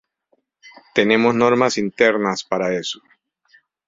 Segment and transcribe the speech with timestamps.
[0.95, 2.99] Tenemos normas internas para eso.